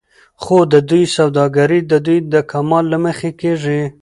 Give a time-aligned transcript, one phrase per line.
[0.41, 3.81] خو د دوى سوداګري د دوى د کمال له مخې کېږي